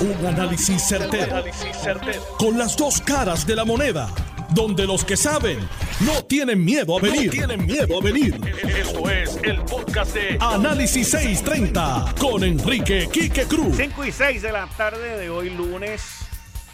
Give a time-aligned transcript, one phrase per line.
[0.00, 1.44] Un análisis certero,
[2.38, 4.08] Con las dos caras de la moneda.
[4.54, 5.58] Donde los que saben
[6.00, 7.30] no tienen miedo a venir.
[7.30, 8.40] tienen miedo a venir.
[8.66, 13.76] Esto es el podcast de Análisis 630 con Enrique Quique Cruz.
[13.76, 16.02] 5 y 6 de la tarde de hoy, lunes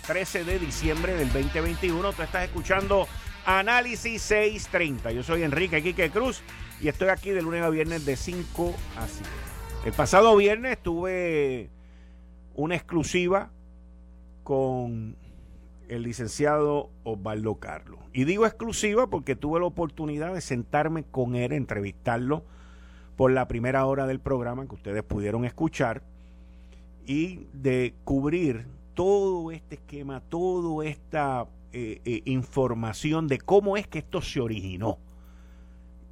[0.06, 2.12] 13 de diciembre del 2021.
[2.12, 3.08] Tú estás escuchando
[3.44, 5.10] Análisis 630.
[5.10, 6.42] Yo soy Enrique Quique Cruz
[6.80, 9.28] y estoy aquí de lunes a viernes de 5 a 7.
[9.84, 11.70] El pasado viernes tuve
[12.56, 13.50] una exclusiva
[14.42, 15.16] con
[15.88, 18.00] el licenciado Osvaldo Carlos.
[18.12, 22.44] Y digo exclusiva porque tuve la oportunidad de sentarme con él, entrevistarlo
[23.16, 26.02] por la primera hora del programa que ustedes pudieron escuchar
[27.06, 34.00] y de cubrir todo este esquema, toda esta eh, eh, información de cómo es que
[34.00, 34.98] esto se originó.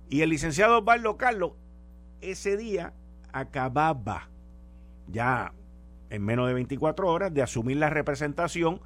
[0.09, 1.53] Y el licenciado Osvaldo Carlos
[2.21, 2.93] ese día
[3.33, 4.29] acababa
[5.09, 5.53] ya
[6.15, 8.81] en menos de 24 horas de asumir la representación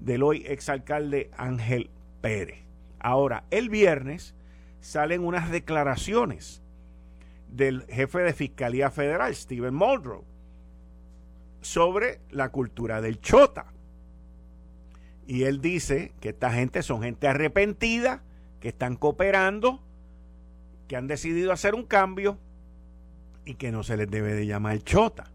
[0.00, 2.64] del hoy exalcalde Ángel Pérez.
[2.98, 4.34] Ahora, el viernes
[4.80, 6.62] salen unas declaraciones
[7.48, 10.24] del jefe de Fiscalía Federal, Steven Muldrow,
[11.60, 13.72] sobre la cultura del chota.
[15.26, 18.22] Y él dice que esta gente son gente arrepentida,
[18.60, 19.82] que están cooperando,
[20.88, 22.38] que han decidido hacer un cambio
[23.44, 25.30] y que no se les debe de llamar chota.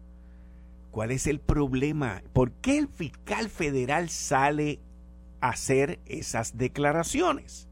[0.92, 2.22] ¿Cuál es el problema?
[2.34, 4.78] ¿Por qué el fiscal federal sale
[5.40, 7.66] a hacer esas declaraciones?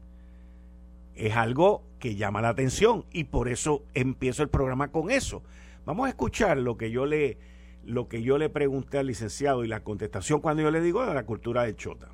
[1.13, 5.43] Es algo que llama la atención y por eso empiezo el programa con eso.
[5.85, 7.37] Vamos a escuchar lo que yo le
[7.85, 11.13] lo que yo le pregunté al licenciado y la contestación cuando yo le digo de
[11.13, 12.09] la cultura del chota.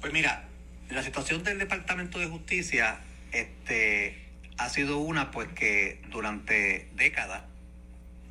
[0.00, 0.48] Pues mira,
[0.90, 3.00] la situación del Departamento de Justicia
[3.32, 4.16] este,
[4.56, 7.42] ha sido una pues que durante décadas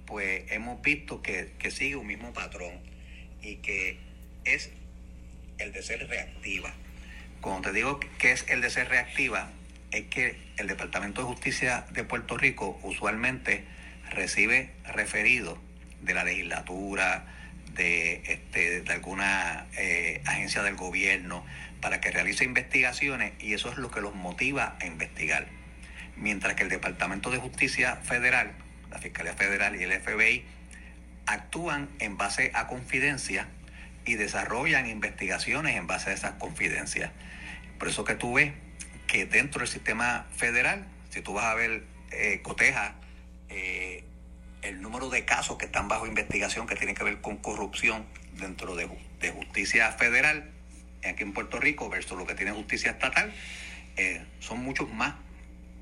[0.06, 2.74] pues hemos visto que, sigue un mismo patrón
[3.42, 3.98] y que
[4.44, 4.72] es
[5.58, 6.74] el de ser reactiva.
[7.42, 9.52] Cuando te digo que es el de ser reactiva,
[9.92, 13.64] es que el Departamento de Justicia de Puerto Rico usualmente
[14.10, 15.58] recibe referidos
[16.02, 17.26] de la legislatura,
[17.74, 21.46] de, este, de alguna eh, agencia del gobierno,
[21.82, 25.48] para que realice investigaciones y eso es lo que los motiva a investigar.
[26.16, 28.54] Mientras que el Departamento de Justicia Federal
[28.96, 30.46] la Fiscalía Federal y el FBI
[31.26, 33.48] actúan en base a confidencia
[34.06, 37.12] y desarrollan investigaciones en base a esas confidencias.
[37.78, 38.54] Por eso que tú ves
[39.08, 42.96] que dentro del sistema federal, si tú vas a ver, eh, coteja
[43.50, 44.06] eh,
[44.62, 48.06] el número de casos que están bajo investigación que tienen que ver con corrupción
[48.40, 48.88] dentro de,
[49.30, 50.52] justicia federal,
[51.04, 53.34] aquí en Puerto Rico, versus lo que tiene justicia estatal,
[53.98, 55.16] eh, son muchos más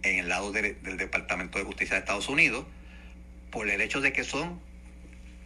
[0.01, 2.65] en el lado del Departamento de Justicia de Estados Unidos
[3.53, 4.59] por el hecho de que son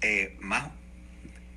[0.02, 0.70] eh, más,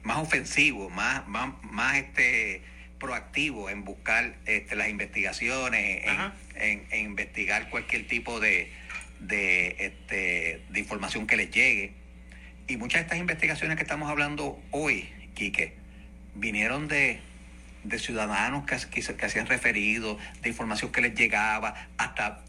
[0.03, 2.62] más ofensivos, más, más, este,
[2.99, 6.05] proactivos en buscar este, las investigaciones,
[6.56, 8.69] en, investigar cualquier tipo de,
[9.21, 11.93] de, este, de información que les llegue.
[12.66, 15.75] Y muchas de estas investigaciones que estamos hablando hoy, Quique,
[16.34, 17.21] vinieron de,
[17.84, 22.43] de ciudadanos que, que, que hacían referido, de información que les llegaba, hasta,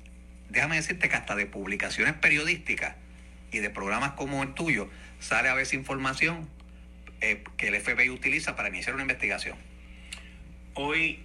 [0.50, 2.96] déjame decirte que hasta de publicaciones periodísticas
[3.52, 4.90] y de programas como el tuyo
[5.20, 6.50] sale a veces información
[7.20, 9.58] eh, que el FBI utiliza para iniciar una investigación.
[10.74, 11.20] Hoy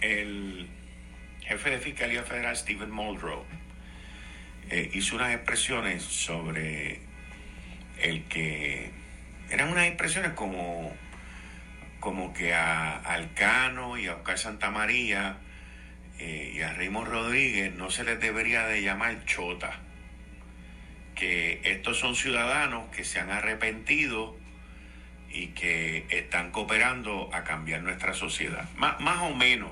[0.00, 0.68] el
[1.40, 3.44] jefe de Fiscalía Federal, Stephen Muldrow,
[4.70, 7.00] eh, hizo unas expresiones sobre
[8.00, 8.90] el que
[9.50, 10.94] eran unas expresiones como,
[12.00, 15.36] como que a, Alcano y a Oscar Santamaría
[16.18, 19.83] eh, y a Raymond Rodríguez no se les debería de llamar chota
[21.24, 24.36] que estos son ciudadanos que se han arrepentido
[25.32, 28.68] y que están cooperando a cambiar nuestra sociedad.
[28.76, 29.70] Más, más o menos,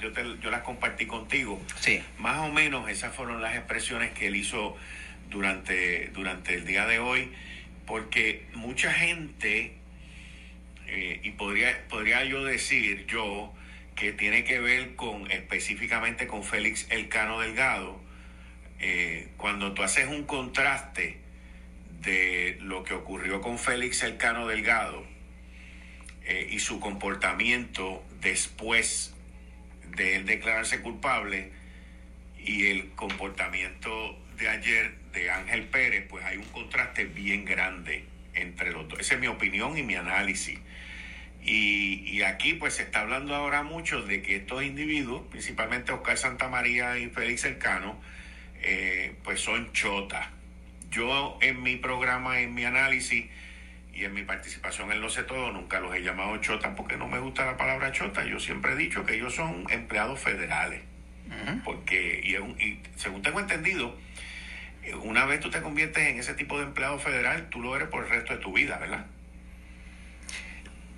[0.00, 0.10] yo,
[0.40, 2.02] yo, las compartí contigo, sí.
[2.18, 4.78] más o menos esas fueron las expresiones que él hizo
[5.28, 7.32] durante, durante el día de hoy,
[7.86, 9.74] porque mucha gente,
[10.86, 13.52] eh, y podría, podría yo decir yo,
[13.94, 18.07] que tiene que ver con específicamente con Félix Elcano Delgado,
[18.80, 21.18] eh, cuando tú haces un contraste
[22.00, 25.04] de lo que ocurrió con Félix Elcano Delgado
[26.24, 29.14] eh, y su comportamiento después
[29.96, 31.50] de él declararse culpable
[32.38, 38.04] y el comportamiento de ayer de Ángel Pérez, pues hay un contraste bien grande
[38.34, 39.00] entre los dos.
[39.00, 40.58] Esa es mi opinión y mi análisis.
[41.42, 46.18] Y, y, aquí pues se está hablando ahora mucho de que estos individuos, principalmente Oscar
[46.18, 47.98] Santamaría y Félix Elcano,
[48.62, 50.26] eh, pues son chotas.
[50.90, 53.26] yo en mi programa, en mi análisis
[53.94, 57.08] y en mi participación en Lo sé todo, nunca los he llamado chotas porque no
[57.08, 58.24] me gusta la palabra chota.
[58.24, 60.82] Yo siempre he dicho que ellos son empleados federales.
[61.62, 63.94] Porque, y, y según tengo entendido,
[65.02, 68.04] una vez tú te conviertes en ese tipo de empleado federal, tú lo eres por
[68.04, 69.06] el resto de tu vida, ¿verdad?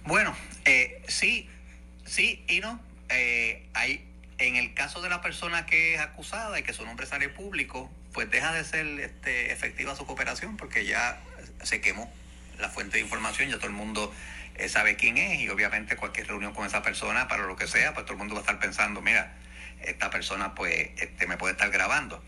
[0.04, 0.34] Bueno,
[0.64, 1.48] eh, sí,
[2.04, 2.80] sí y no.
[3.08, 4.04] Eh, hay,
[4.40, 7.90] en el caso de la persona que es acusada y que su nombre sale público,
[8.12, 11.20] pues deja de ser este, efectiva su cooperación porque ya
[11.62, 12.12] se quemó
[12.58, 14.12] la fuente de información, ya todo el mundo
[14.56, 17.94] eh, sabe quién es y obviamente cualquier reunión con esa persona, para lo que sea,
[17.94, 19.34] pues todo el mundo va a estar pensando, mira,
[19.82, 22.22] esta persona pues este, me puede estar grabando.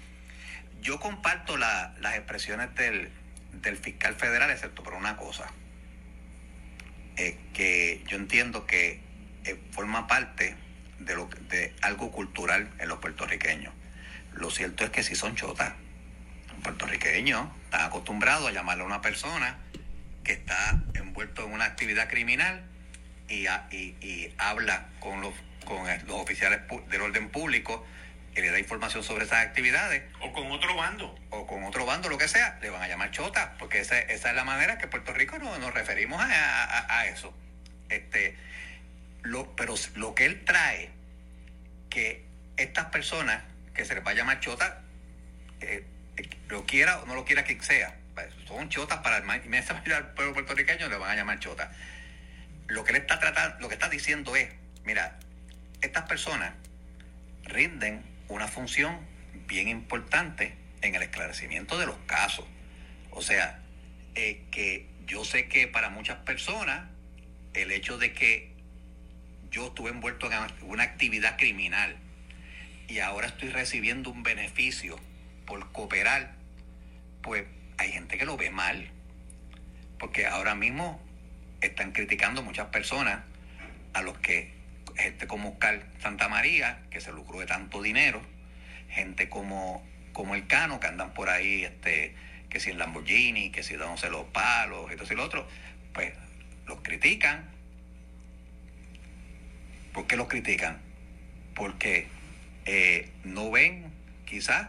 [0.81, 3.11] Yo comparto las expresiones del,
[3.53, 5.47] del fiscal federal, excepto por una cosa
[7.17, 9.01] eh, que yo entiendo que
[9.45, 10.57] eh, forma parte
[11.05, 13.73] de, lo, de algo cultural en los puertorriqueños.
[14.35, 15.75] Lo cierto es que si son chotas.
[16.49, 19.59] Los puertorriqueños están acostumbrados a llamarle a una persona
[20.25, 22.65] que está envuelto en una actividad criminal
[23.29, 25.35] y, y habla con los,
[25.65, 27.85] con los oficiales del orden público
[28.35, 30.03] y le da información sobre esas actividades.
[30.21, 31.15] O con otro bando.
[31.31, 34.31] O con otro bando, lo que sea, le van a llamar chota, porque esa, esa
[34.31, 37.35] es la manera que Puerto Rico nos, nos referimos a, eso.
[37.89, 38.37] Este,
[39.23, 40.91] lo, pero lo que él trae,
[41.91, 42.25] que
[42.57, 43.43] estas personas
[43.75, 44.83] que se les va a llamar chota,
[45.61, 45.85] eh,
[46.49, 47.97] lo quiera o no lo quiera que sea,
[48.47, 51.73] son chotas para el pueblo puertorriqueño, le van a llamar chota.
[52.67, 54.49] Lo que él está tratando, lo que está diciendo es,
[54.85, 55.19] mira,
[55.81, 56.55] estas personas
[57.45, 59.07] rinden una función
[59.47, 62.47] bien importante en el esclarecimiento de los casos.
[63.11, 63.61] O sea,
[64.15, 66.89] eh, que yo sé que para muchas personas
[67.55, 68.52] el hecho de que
[69.53, 71.97] yo estuve envuelto en una actividad criminal
[72.89, 74.99] y ahora estoy recibiendo un beneficio
[75.47, 76.33] por cooperar,
[77.23, 77.45] pues
[77.79, 78.91] hay gente que lo ve mal.
[79.99, 81.01] Porque ahora mismo
[81.61, 83.21] están criticando muchas personas
[83.93, 84.53] a los que
[84.97, 88.21] gente como Oscar Santa María, que se lucró de tanto dinero,
[88.89, 92.15] gente como, como el Cano, que andan por ahí, este,
[92.49, 95.47] que si el Lamborghini, que si dándose los palos, esto y lo otro,
[95.95, 96.13] pues
[96.67, 97.49] los critican.
[99.93, 100.81] ¿Por qué los critican?
[101.55, 102.09] Porque
[102.65, 103.93] eh, no ven
[104.25, 104.69] quizás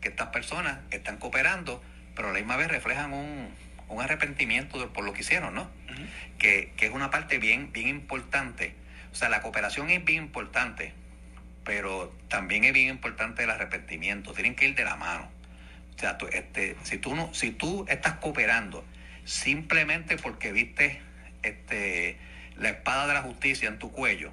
[0.00, 1.82] que estas personas están cooperando,
[2.14, 3.50] pero a la misma vez reflejan un,
[3.88, 5.70] un arrepentimiento por lo que hicieron, ¿no?
[6.38, 8.74] que, que, es una parte bien, bien importante
[9.12, 10.94] o sea, la cooperación es bien importante,
[11.64, 14.32] pero también es bien importante el arrepentimiento.
[14.32, 15.30] Tienen que ir de la mano.
[15.94, 18.84] O sea, este, si, tú no, si tú estás cooperando
[19.24, 21.00] simplemente porque viste
[21.42, 22.16] este,
[22.56, 24.32] la espada de la justicia en tu cuello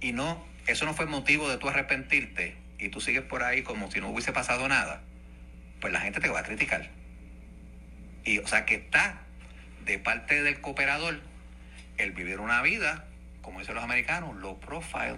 [0.00, 3.90] y no, eso no fue motivo de tú arrepentirte y tú sigues por ahí como
[3.90, 5.02] si no hubiese pasado nada,
[5.80, 6.90] pues la gente te va a criticar.
[8.24, 9.20] Y o sea que está
[9.84, 11.20] de parte del cooperador
[11.96, 13.08] el vivir una vida
[13.48, 15.16] como dicen los americanos, low profile.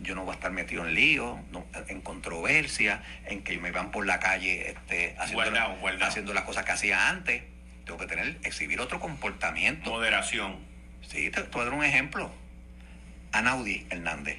[0.00, 1.38] Yo no voy a estar metido en lío,
[1.86, 7.10] en controversia, en que me van por la calle este, haciendo, las cosas que hacía
[7.10, 7.42] antes.
[7.84, 9.90] Tengo que tener, exhibir otro comportamiento.
[9.90, 10.60] Moderación.
[11.06, 12.32] Sí, te, voy a dar un ejemplo.
[13.32, 14.38] Anaudi Hernández.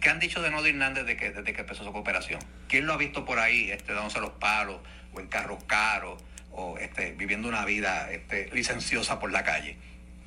[0.00, 2.40] ¿Qué han dicho de Anaudi Hernández desde que, desde que empezó su cooperación?
[2.68, 4.80] ¿Quién lo ha visto por ahí este, dándose los palos
[5.12, 9.76] o en carros caros o este, viviendo una vida este, licenciosa por la calle?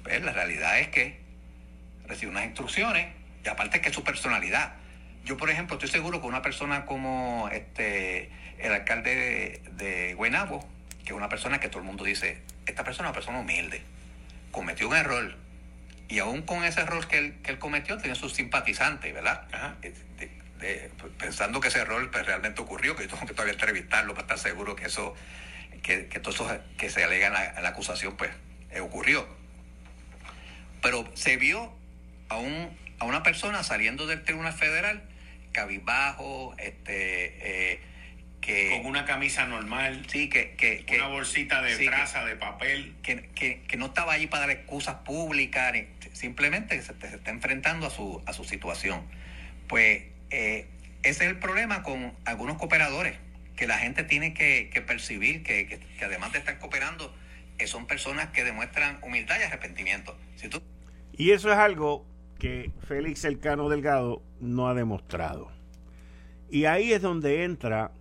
[0.03, 1.19] Pues la realidad es que
[2.07, 3.07] recibe unas instrucciones
[3.43, 4.73] y aparte que es su personalidad.
[5.23, 8.29] Yo, por ejemplo, estoy seguro que una persona como este
[8.59, 10.67] el alcalde de, Guaynabo,
[11.03, 13.81] que es una persona que todo el mundo dice, esta persona es una persona humilde,
[14.51, 15.35] cometió un error,
[16.07, 19.47] y aún con ese error que él, que él cometió, tiene sus simpatizantes, ¿verdad?
[21.17, 24.39] pensando que ese error pues, realmente ocurrió, que yo tengo que todavía entrevistarlo para estar
[24.39, 25.13] seguro que eso,
[25.83, 28.31] que, que todo eso que se alega en la, la acusación, pues
[28.71, 29.27] eh, ocurrió.
[30.81, 31.73] Pero se vio
[32.29, 35.03] a, un, a una persona saliendo del Tribunal Federal,
[35.51, 37.79] cabizbajo, este, eh,
[38.41, 38.77] que...
[38.77, 40.05] Con una camisa normal.
[40.07, 40.55] Sí, que...
[40.55, 42.95] que, una bolsita de traza, de papel.
[43.01, 45.73] Que, que, no estaba allí para dar excusas públicas,
[46.15, 49.01] simplemente se, se, está enfrentando a su, a su situación.
[49.67, 50.67] Pues eh,
[51.03, 53.17] ese es el problema con algunos cooperadores,
[53.55, 57.13] que la gente tiene que, percibir que, que, además de estar cooperando,
[57.57, 60.17] eh, son personas que demuestran humildad y arrepentimiento.
[60.35, 60.49] Si.
[61.13, 62.05] Y eso es algo
[62.39, 65.51] que Félix Elcano Delgado no ha demostrado.
[66.49, 67.91] Y ahí es donde entra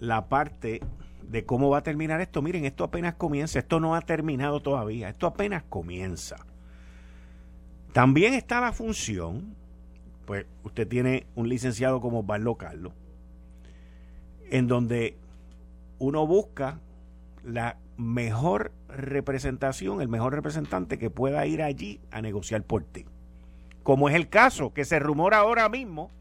[0.00, 0.80] la parte
[1.22, 2.42] de cómo va a terminar esto.
[2.42, 6.44] Miren, esto apenas comienza, esto no ha terminado todavía, esto apenas comienza.
[7.98, 9.56] También está la función,
[10.24, 12.92] pues usted tiene un licenciado como Barlo Carlos,
[14.52, 15.18] en donde
[15.98, 16.78] uno busca
[17.42, 23.04] la mejor representación, el mejor representante que pueda ir allí a negociar por ti.
[23.82, 26.12] Como es el caso que se rumora ahora mismo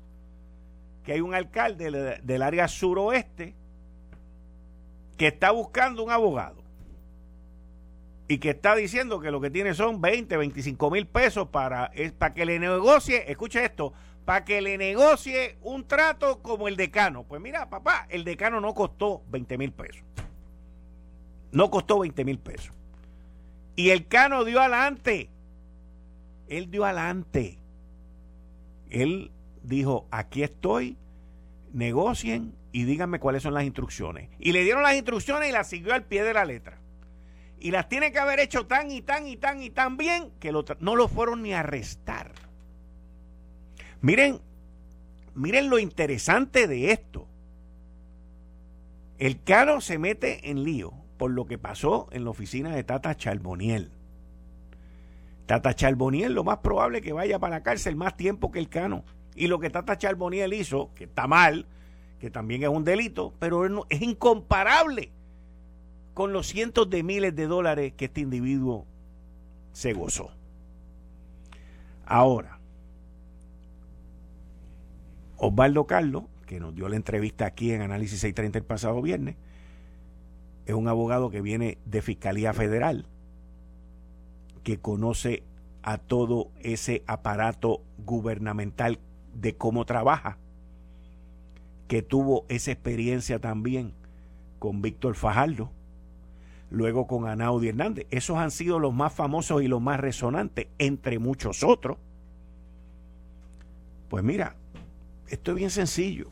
[1.03, 3.53] que hay un alcalde del área suroeste
[5.15, 6.66] que está buscando un abogado
[8.27, 12.33] y que está diciendo que lo que tiene son 20, 25 mil pesos para, para
[12.33, 13.93] que le negocie, escucha esto,
[14.25, 17.23] para que le negocie un trato como el decano.
[17.23, 20.03] Pues mira, papá, el decano no costó 20 mil pesos.
[21.53, 22.73] No costó 20 mil pesos.
[23.77, 25.29] Y el cano dio adelante.
[26.49, 27.57] Él dio adelante.
[28.89, 29.31] Él
[29.63, 30.97] dijo, aquí estoy,
[31.71, 34.29] negocien y díganme cuáles son las instrucciones.
[34.39, 36.79] Y le dieron las instrucciones y las siguió al pie de la letra.
[37.59, 40.51] Y las tiene que haber hecho tan y tan y tan y tan bien que
[40.51, 42.31] no lo fueron ni a arrestar.
[44.01, 44.39] Miren,
[45.33, 47.27] miren lo interesante de esto.
[49.17, 53.15] El caro se mete en lío por lo que pasó en la oficina de Tata
[53.15, 53.91] Charboniel.
[55.47, 59.03] Tata Charboniel lo más probable que vaya para la cárcel más tiempo que el Cano.
[59.33, 61.65] Y lo que Tata Charboniel hizo, que está mal,
[62.19, 65.11] que también es un delito, pero es incomparable
[66.17, 68.87] con los cientos de miles de dólares que este individuo
[69.71, 70.31] se gozó.
[72.07, 72.57] Ahora,
[75.37, 79.35] Osvaldo Carlos, que nos dio la entrevista aquí en Análisis 630 el pasado viernes,
[80.65, 83.05] es un abogado que viene de Fiscalía Federal,
[84.63, 85.43] que conoce
[85.83, 88.97] a todo ese aparato gubernamental
[89.35, 90.39] de cómo trabaja,
[91.87, 93.93] que tuvo esa experiencia también
[94.57, 95.76] con Víctor Fajardo,
[96.69, 98.07] luego con Anaudi Hernández.
[98.09, 101.97] Esos han sido los más famosos y los más resonantes, entre muchos otros.
[104.09, 104.55] Pues mira,
[105.27, 106.29] esto es bien sencillo.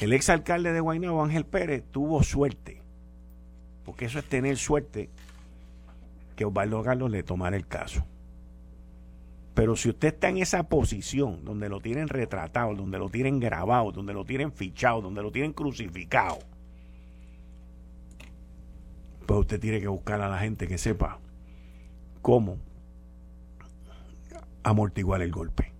[0.00, 2.82] El exalcalde de Guaynabo, Ángel Pérez, tuvo suerte,
[3.84, 5.08] porque eso es tener suerte
[6.36, 8.04] que Osvaldo Carlos le tomara el caso.
[9.54, 13.92] Pero si usted está en esa posición donde lo tienen retratado, donde lo tienen grabado,
[13.92, 16.38] donde lo tienen fichado, donde lo tienen crucificado,
[19.26, 21.18] pues usted tiene que buscar a la gente que sepa
[22.22, 22.58] cómo
[24.62, 25.72] amortiguar el golpe.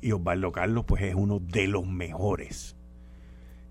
[0.00, 2.76] Y Osvaldo Carlos, pues es uno de los mejores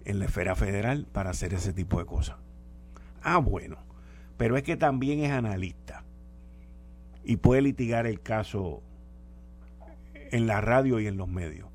[0.06, 2.38] en la esfera federal para hacer ese tipo de cosas.
[3.22, 3.78] Ah, bueno,
[4.38, 6.04] pero es que también es analista
[7.24, 8.82] y puede litigar el caso
[10.32, 11.70] en la radio y en los medios.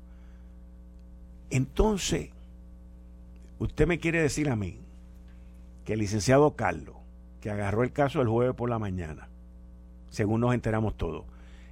[1.49, 2.31] Entonces,
[3.59, 4.79] usted me quiere decir a mí
[5.87, 6.97] que el licenciado Carlos,
[7.39, 9.29] que agarró el caso el jueves por la mañana,
[10.09, 11.23] según nos enteramos todos,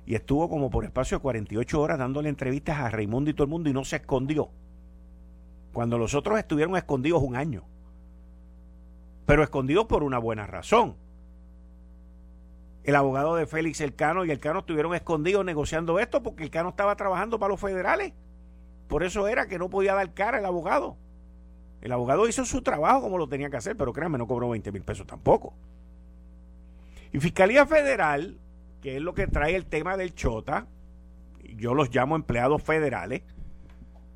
[0.05, 3.49] y estuvo como por espacio de 48 horas dándole entrevistas a Raimundo y todo el
[3.49, 4.51] mundo y no se escondió
[5.73, 7.65] cuando los otros estuvieron escondidos un año.
[9.25, 10.95] Pero escondidos por una buena razón.
[12.85, 16.95] El abogado de Félix Elcano y Elcano estuvieron escondidos negociando esto porque el Elcano estaba
[16.95, 18.13] trabajando para los federales.
[18.87, 20.95] Por eso era que no podía dar cara el abogado.
[21.85, 24.71] El abogado hizo su trabajo como lo tenía que hacer, pero créanme, no cobró 20
[24.71, 25.53] mil pesos tampoco.
[27.13, 28.39] Y Fiscalía Federal,
[28.81, 30.65] que es lo que trae el tema del Chota,
[31.43, 33.21] yo los llamo empleados federales,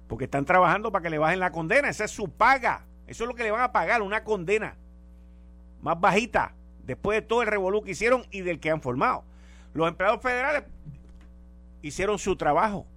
[0.07, 1.89] porque están trabajando para que le bajen la condena.
[1.89, 2.87] Esa es su paga.
[3.05, 4.75] Eso es lo que le van a pagar, una condena
[5.79, 9.25] más bajita después de todo el revolú que hicieron y del que han formado.
[9.75, 10.63] Los empleados federales
[11.83, 12.87] hicieron su trabajo,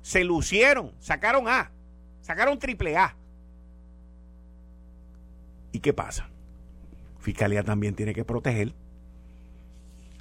[0.00, 1.70] se lucieron, sacaron A,
[2.22, 3.14] sacaron triple A.
[5.74, 6.28] ¿Y qué pasa?
[7.18, 8.72] Fiscalía también tiene que proteger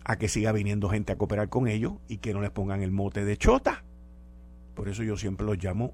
[0.03, 2.89] a que siga viniendo gente a cooperar con ellos y que no les pongan el
[2.89, 3.83] mote de chota.
[4.73, 5.93] Por eso yo siempre los llamo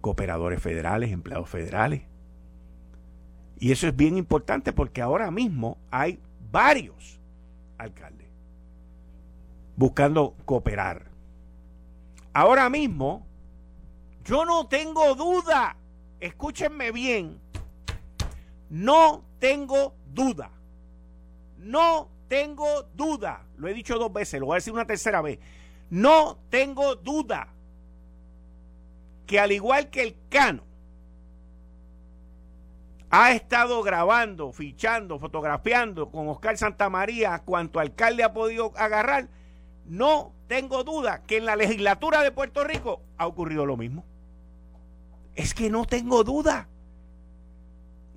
[0.00, 2.02] cooperadores federales, empleados federales.
[3.60, 6.18] Y eso es bien importante porque ahora mismo hay
[6.50, 7.20] varios
[7.78, 8.26] alcaldes
[9.76, 11.12] buscando cooperar.
[12.32, 13.24] Ahora mismo,
[14.24, 15.76] yo no tengo duda,
[16.18, 17.38] escúchenme bien,
[18.70, 20.50] no tengo duda,
[21.58, 25.38] no tengo duda, lo he dicho dos veces, lo voy a decir una tercera vez,
[25.90, 27.48] no tengo duda
[29.26, 30.62] que al igual que el Cano
[33.10, 39.28] ha estado grabando, fichando, fotografiando con Oscar Santamaría cuanto alcalde ha podido agarrar,
[39.86, 44.04] no tengo duda que en la legislatura de Puerto Rico ha ocurrido lo mismo.
[45.34, 46.68] Es que no tengo duda.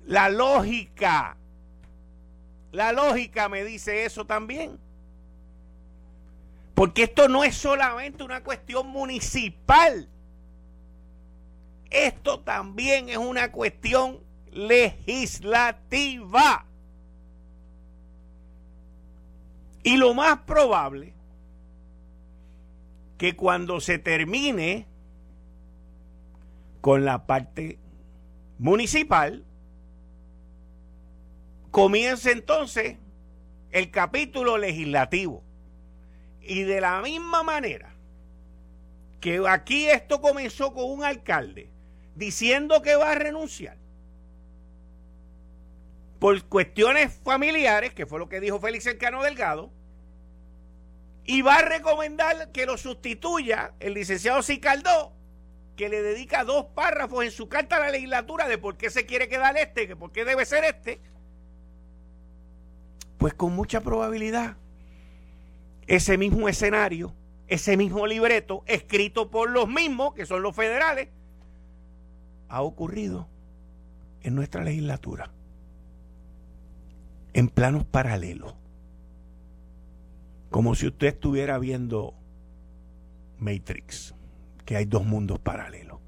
[0.06, 1.36] La lógica,
[2.72, 4.78] la lógica me dice eso también.
[6.74, 10.08] Porque esto no es solamente una cuestión municipal.
[11.90, 14.18] Esto también es una cuestión
[14.50, 16.66] legislativa.
[19.82, 21.14] Y lo más probable
[23.18, 24.86] que cuando se termine
[26.80, 27.78] con la parte
[28.58, 29.44] municipal,
[31.72, 32.98] comience entonces
[33.72, 35.42] el capítulo legislativo.
[36.40, 37.92] Y de la misma manera
[39.20, 41.70] que aquí esto comenzó con un alcalde
[42.14, 43.78] diciendo que va a renunciar
[46.18, 49.72] por cuestiones familiares, que fue lo que dijo Félix Elcano Delgado,
[51.24, 55.12] y va a recomendar que lo sustituya el licenciado Sicaldó,
[55.76, 59.06] que le dedica dos párrafos en su carta a la legislatura de por qué se
[59.06, 61.00] quiere quedar este, que por qué debe ser este,
[63.22, 64.56] pues con mucha probabilidad
[65.86, 67.14] ese mismo escenario,
[67.46, 71.08] ese mismo libreto, escrito por los mismos, que son los federales,
[72.48, 73.28] ha ocurrido
[74.22, 75.30] en nuestra legislatura,
[77.32, 78.56] en planos paralelos
[80.50, 82.14] como si usted estuviera viendo
[83.38, 84.16] Matrix,
[84.64, 86.00] que hay dos mundos paralelos.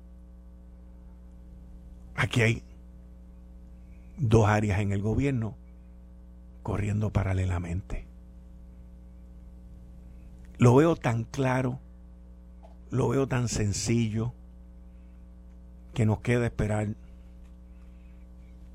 [2.17, 2.65] Aquí hay
[4.17, 5.57] dos áreas en el gobierno
[6.65, 8.09] corriendo paralelamente.
[10.59, 11.79] Lo veo tan claro,
[12.91, 14.33] lo veo tan sencillo,
[15.95, 16.89] que nos queda esperar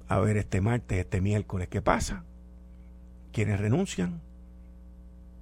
[0.08, 2.24] a ver este martes, este miércoles, qué pasa.
[3.34, 4.22] Quienes renuncian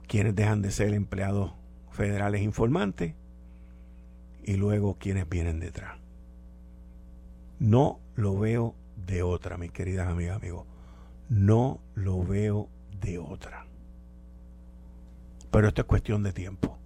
[0.07, 1.53] quienes dejan de ser empleados
[1.91, 3.13] federales informantes
[4.43, 5.97] y luego quienes vienen detrás.
[7.59, 8.75] No lo veo
[9.05, 10.65] de otra, mis queridas amigas, amigos.
[11.29, 12.69] No lo veo
[13.01, 13.65] de otra.
[15.51, 16.77] Pero esto es cuestión de tiempo.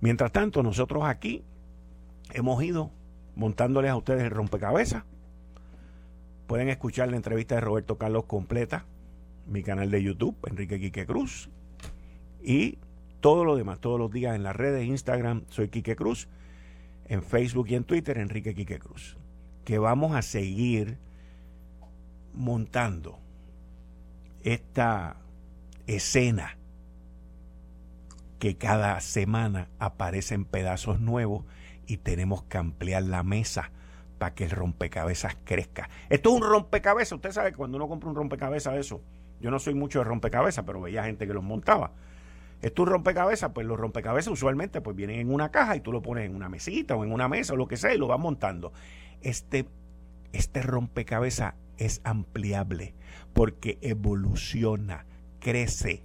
[0.00, 1.44] Mientras tanto, nosotros aquí
[2.32, 2.90] hemos ido
[3.34, 5.04] montándoles a ustedes el rompecabezas.
[6.46, 8.86] Pueden escuchar la entrevista de Roberto Carlos completa,
[9.46, 11.50] mi canal de YouTube, Enrique Quique Cruz,
[12.42, 12.78] y
[13.20, 16.28] todo lo demás, todos los días en las redes, Instagram, soy Quique Cruz,
[17.06, 19.16] en Facebook y en Twitter, Enrique Quique Cruz.
[19.64, 20.98] Que vamos a seguir
[22.32, 23.18] montando
[24.52, 25.16] esta
[25.86, 26.58] escena
[28.38, 31.44] que cada semana aparecen pedazos nuevos
[31.86, 33.70] y tenemos que ampliar la mesa
[34.18, 35.88] para que el rompecabezas crezca.
[36.08, 37.12] Esto es un rompecabezas.
[37.12, 39.00] Usted sabe que cuando uno compra un rompecabezas eso,
[39.40, 41.92] yo no soy mucho de rompecabezas, pero veía gente que los montaba
[42.60, 46.02] es tu rompecabezas, pues los rompecabezas usualmente pues vienen en una caja y tú lo
[46.02, 48.18] pones en una mesita o en una mesa o lo que sea y lo vas
[48.18, 48.72] montando.
[49.20, 49.66] Este,
[50.32, 52.94] este rompecabezas es ampliable
[53.32, 55.06] porque evoluciona,
[55.40, 56.02] crece,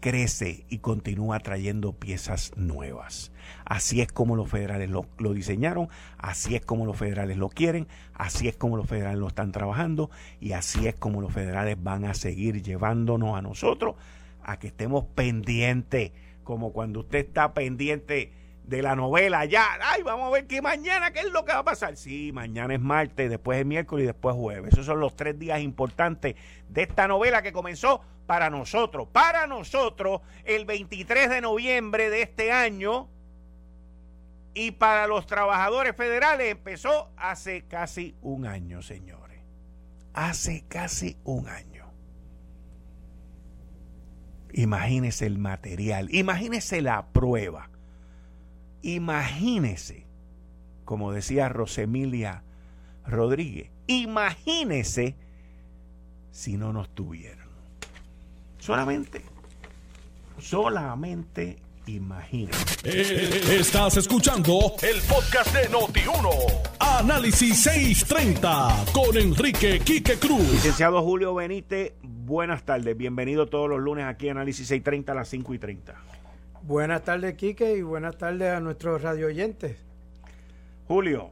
[0.00, 3.32] crece y continúa trayendo piezas nuevas.
[3.64, 8.48] Así es como los federales lo, diseñaron, así es como los federales lo quieren, así
[8.48, 12.14] es como los federales lo están trabajando y así es como los federales van a
[12.14, 13.96] seguir llevándonos a nosotros
[14.42, 16.12] a que estemos pendientes,
[16.44, 18.32] como cuando usted está pendiente
[18.70, 21.58] de la novela ya, ay, vamos a ver que mañana, ¿qué es lo que va
[21.58, 21.96] a pasar?
[21.96, 24.72] Sí, mañana es martes, después es miércoles y después jueves.
[24.72, 26.36] Esos son los tres días importantes
[26.68, 29.08] de esta novela que comenzó para nosotros.
[29.10, 33.08] Para nosotros, el 23 de noviembre de este año,
[34.54, 39.40] y para los trabajadores federales empezó hace casi un año, señores.
[40.14, 41.86] Hace casi un año.
[44.52, 47.70] Imagínese el material, imagínese la prueba,
[48.82, 50.06] imagínese,
[50.84, 52.42] como decía Rosemilia
[53.06, 55.16] Rodríguez, imagínese
[56.30, 57.48] si no nos tuvieron.
[58.58, 59.22] Solamente,
[60.38, 62.76] solamente imagínese.
[62.84, 66.78] Eh, estás escuchando el podcast de Noti1.
[66.78, 70.50] Análisis 630 con Enrique Quique Cruz.
[70.52, 71.94] Licenciado Julio Benítez
[72.30, 72.96] buenas tardes.
[72.96, 75.94] Bienvenido todos los lunes aquí a Análisis 630 a las 5 y 30.
[76.62, 79.76] Buenas tardes, Quique, y buenas tardes a nuestros radio oyentes.
[80.86, 81.30] Julio,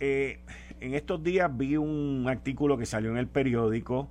[0.00, 0.40] eh,
[0.80, 4.08] en estos días vi un artículo que salió en el periódico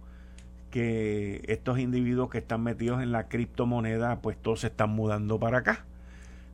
[0.69, 5.59] que estos individuos que están metidos en la criptomoneda, pues todos se están mudando para
[5.59, 5.85] acá.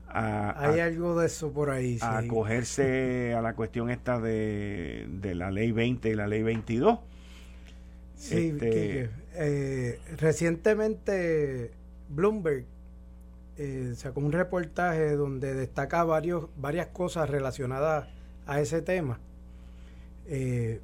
[0.09, 1.99] Hay algo de eso por ahí.
[2.01, 6.99] A acogerse a la cuestión esta de, de la ley 20 y la ley 22
[8.17, 11.71] Sí, este, eh, recientemente
[12.09, 12.65] Bloomberg
[13.57, 18.07] eh, sacó un reportaje donde destaca varios, varias cosas relacionadas
[18.45, 19.19] a ese tema.
[20.27, 20.79] Eh,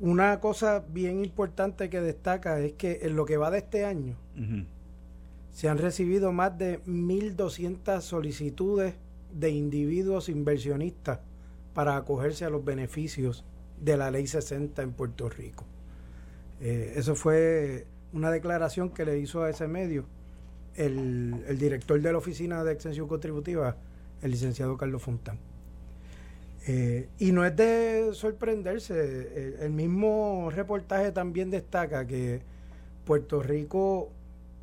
[0.00, 4.16] una cosa bien importante que destaca es que en lo que va de este año
[5.52, 8.94] se han recibido más de 1.200 solicitudes
[9.32, 11.20] de individuos inversionistas
[11.74, 13.44] para acogerse a los beneficios
[13.80, 15.64] de la ley 60 en Puerto Rico.
[16.60, 20.04] Eh, eso fue una declaración que le hizo a ese medio
[20.76, 23.76] el, director de la Oficina de Extensión Contributiva,
[24.22, 25.38] el licenciado Carlos Fontán.
[26.66, 32.42] Eh, y no es de sorprenderse, el, mismo reportaje también destaca que
[33.04, 34.10] Puerto Rico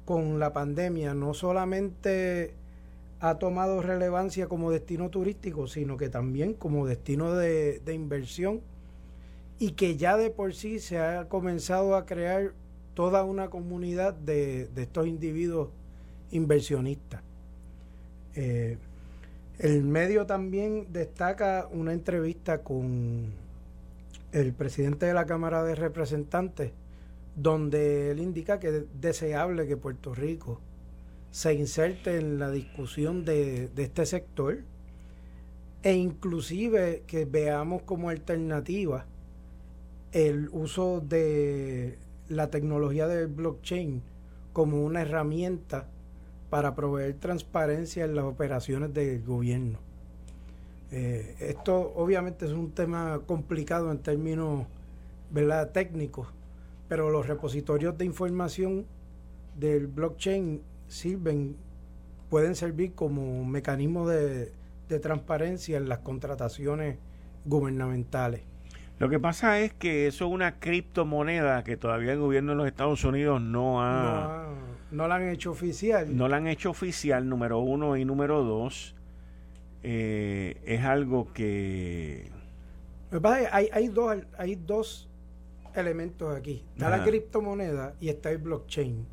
[0.06, 2.54] con la pandemia no solamente
[3.20, 8.62] ha tomado relevancia como destino turístico, sino que también como destino de, de inversión
[9.60, 12.54] y que ya de por sí se ha comenzado a crear
[12.98, 15.70] toda una comunidad de, estos individuos
[16.32, 17.22] inversionistas.
[18.36, 18.78] Eh,
[19.60, 23.34] el medio también destaca una entrevista con
[24.32, 26.72] el presidente de la Cámara de Representantes,
[27.36, 30.60] donde él indica que es deseable que Puerto Rico
[31.32, 34.60] se inserte en la discusión de, de este sector
[35.84, 39.06] e inclusive que veamos como alternativa
[40.12, 41.98] el uso de
[42.30, 44.02] la tecnología del blockchain
[44.54, 45.88] como una herramienta
[46.50, 49.80] para proveer transparencia en las operaciones del gobierno.
[50.92, 54.66] Eh, esto obviamente es un tema complicado en términos
[55.30, 55.72] ¿verdad?
[55.72, 56.28] técnicos,
[56.88, 58.86] pero los repositorios de información
[59.56, 61.58] del blockchain sirven,
[62.30, 64.52] pueden servir como mecanismo de
[65.02, 66.98] transparencia en las contrataciones
[67.46, 68.42] gubernamentales.
[69.00, 72.68] Lo que pasa es que eso es una criptomoneda que todavía el gobierno de los
[72.68, 74.48] Estados Unidos no ha...
[74.48, 76.16] No, la han hecho oficial.
[76.16, 78.96] No la han hecho oficial, número uno y número dos.
[79.84, 82.32] Eh, es algo que...
[83.52, 85.10] Hay, hay, dos, hay dos
[85.76, 86.66] elementos aquí.
[86.74, 89.06] Está la criptomoneda y está el blockchain.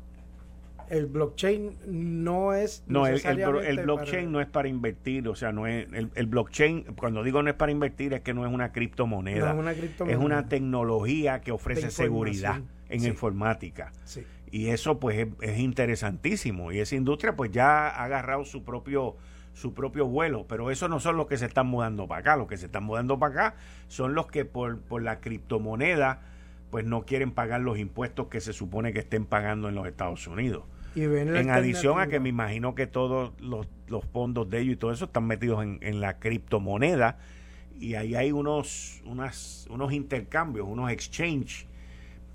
[0.89, 5.65] El blockchain no es no el, el, blockchain no es para invertir o sea no
[5.65, 9.49] es el, blockchain cuando digo no es para invertir es que no es una criptomoneda,
[9.49, 13.91] es, una es una tecnología que ofrece seguridad en informática
[14.51, 16.71] y eso pues es, interesantísimo.
[16.71, 19.15] Y esa industria pues ya ha agarrado su propio
[19.53, 22.47] su propio vuelo, pero eso no son los que se están mudando para acá, los
[22.47, 23.55] que se están mudando para acá
[23.87, 26.19] son los que por, por la criptomoneda
[26.71, 30.27] pues no quieren pagar los impuestos que se supone que estén pagando en los Estados
[30.27, 30.65] Unidos.
[30.95, 33.67] En adición a que me imagino que todos los,
[34.13, 37.17] fondos de ellos y todo eso están metidos en, la criptomoneda.
[37.77, 41.67] Y ahí hay unos, unas, unos intercambios, unos exchange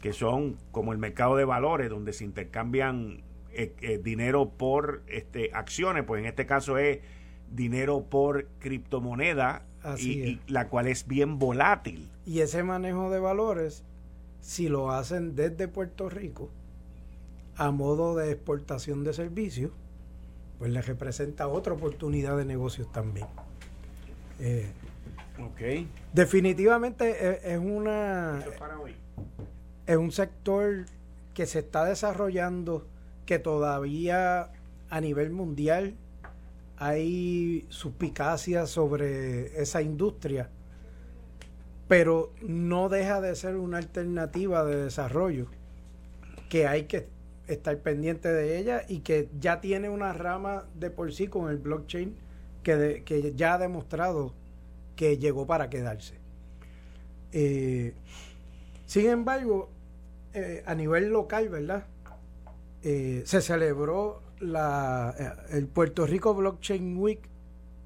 [0.01, 5.51] que son como el mercado de valores donde se intercambian eh, eh, dinero por este,
[5.53, 7.01] acciones, pues en este caso es
[7.51, 9.65] dinero por criptomoneda
[9.99, 12.09] y, la cual es bien volátil.
[12.25, 13.83] Y ese manejo de valores,
[14.41, 16.51] si lo hacen desde Puerto Rico,
[17.57, 19.73] a modo de exportación de servicios,
[20.59, 23.27] pues le representa otra oportunidad de negocios también.
[24.39, 24.71] Eh,
[26.13, 28.61] Definitivamente es, una es
[29.99, 30.87] un sector
[31.35, 32.87] que se está desarrollando,
[33.27, 34.51] que todavía
[34.89, 35.95] a nivel mundial
[36.77, 40.49] hay suspicacias sobre esa industria,
[41.89, 45.47] pero no deja de ser una alternativa de desarrollo
[46.49, 47.09] que hay que
[47.49, 51.59] estar pendiente de ella y que ya tiene una rama de por sí con el
[51.59, 52.15] blockchain
[52.63, 54.33] que, que ya ha demostrado
[54.97, 56.15] que llegó para quedarse.
[57.33, 57.95] Eh,
[58.87, 59.71] sin embargo,
[60.35, 61.85] eh, a nivel local, ¿verdad?
[62.83, 65.15] Eh, se celebró la,
[65.51, 67.21] el Puerto Rico Blockchain Week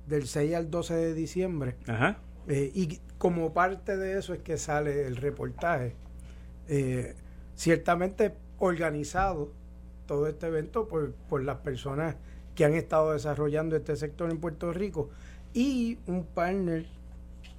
[0.06, 1.76] del 6 al 12 de diciembre.
[2.48, 5.94] y como parte de eso es que sale el reportaje.
[7.54, 9.50] ciertamente organizado
[10.06, 12.16] todo este evento por, por las personas
[12.54, 15.10] que han estado desarrollando este sector en Puerto Rico
[15.52, 16.86] y un partner,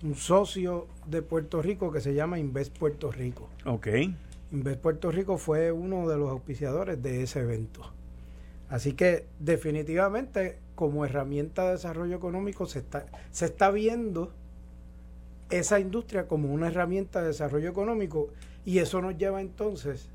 [0.04, 3.50] un socio de Puerto Rico que se llama Invest Puerto Rico.
[3.65, 3.88] Ok.
[4.52, 7.92] Invest Puerto Rico fue uno de los auspiciadores de ese evento.
[8.70, 14.32] Así que definitivamente como herramienta de desarrollo económico se está, se está viendo
[15.50, 18.30] esa industria como una herramienta de desarrollo económico
[18.66, 20.10] y eso nos lleva entonces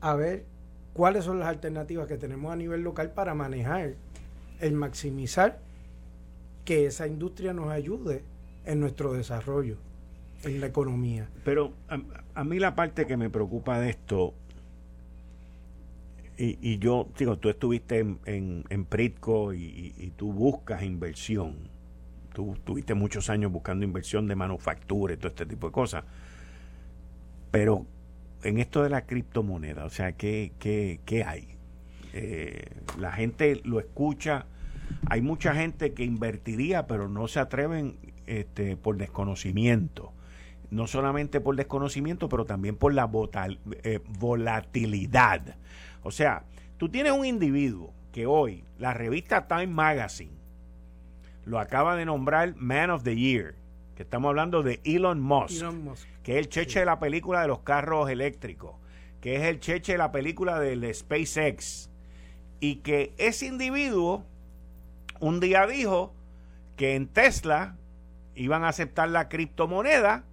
[0.00, 0.44] a ver
[0.92, 3.94] cuáles son las alternativas que tenemos a nivel local para manejar
[4.60, 5.58] el maximizar
[6.64, 8.22] que esa industria nos ayude
[8.64, 9.76] en nuestro desarrollo,
[10.42, 11.28] en la economía.
[11.44, 11.72] Pero
[12.34, 14.34] a, mí la parte que me preocupa de esto,
[16.36, 21.54] y, yo, digo, tú estuviste en, en, Pritco y, y, tú buscas inversión,
[22.32, 26.04] tú tuviste muchos años buscando inversión de manufactura y todo este tipo de cosas,
[27.52, 27.86] pero
[28.44, 31.56] en esto de la criptomoneda, o sea, ¿qué, qué, hay?
[32.12, 32.64] Eh,
[32.98, 34.46] la gente lo escucha,
[35.06, 40.12] hay mucha gente que invertiría, pero no se atreven este, por desconocimiento.
[40.74, 43.08] No solamente por desconocimiento, pero también por la
[43.84, 45.56] eh, volatilidad.
[46.02, 46.42] O sea,
[46.78, 50.34] tú tienes un individuo que hoy la revista Time Magazine
[51.44, 53.54] lo acaba de nombrar Man of the Year,
[53.94, 55.64] que estamos hablando de Elon Musk,
[56.24, 58.74] que es el cheche de la película de los carros eléctricos,
[59.20, 61.88] que es el cheche de la película del SpaceX,
[62.58, 64.24] y que ese individuo
[65.20, 66.12] un día dijo
[66.76, 67.76] que en Tesla
[68.34, 70.24] iban a aceptar la criptomoneda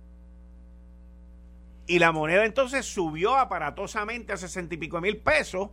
[1.88, 5.70] y la moneda entonces subió aparatosamente a sesenta y pico mil pesos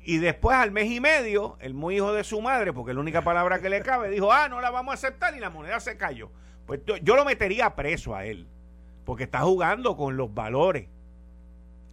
[0.00, 3.00] y después al mes y medio el muy hijo de su madre porque es la
[3.00, 5.78] única palabra que le cabe dijo ah no la vamos a aceptar y la moneda
[5.80, 6.30] se cayó
[6.66, 8.48] pues yo lo metería preso a él
[9.04, 10.88] porque está jugando con los valores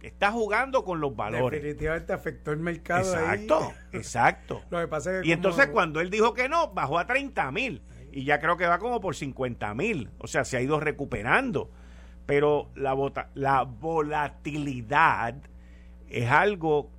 [0.02, 1.60] está jugando con los valores.
[1.60, 3.12] Definitivamente afectó el mercado.
[3.12, 4.62] Exacto, exacto.
[4.70, 7.50] Lo que pasa es que y entonces cuando él dijo que no, bajó a 30
[7.52, 10.10] mil y ya creo que va como por 50 mil.
[10.18, 11.70] O sea, se ha ido recuperando.
[12.30, 12.96] Pero la,
[13.34, 15.34] la volatilidad
[16.08, 16.90] es algo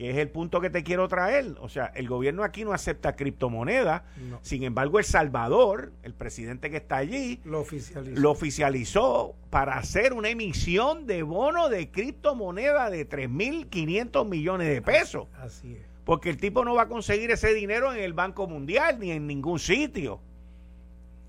[0.00, 1.56] que es el punto que te quiero traer.
[1.60, 4.00] O sea, el gobierno aquí no acepta criptomonedas.
[4.40, 8.18] Sin embargo, El Salvador, el presidente que está allí, lo oficializó.
[8.18, 15.26] lo oficializó para hacer una emisión de bono de criptomoneda de 3.500 millones de pesos.
[15.38, 15.82] Así es.
[16.06, 19.26] Porque el tipo no va a conseguir ese dinero en el Banco Mundial ni en
[19.26, 20.20] ningún sitio.